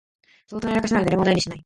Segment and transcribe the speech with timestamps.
[0.47, 1.59] 相当なやらかしなのに誰も話題にしない